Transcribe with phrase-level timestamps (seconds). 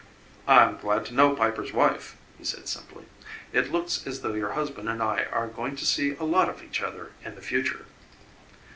[0.47, 3.05] "I'm glad to know Piper's wife," he said simply.
[3.53, 6.63] "It looks as though your husband and I are going to see a lot of
[6.63, 7.85] each other in the future."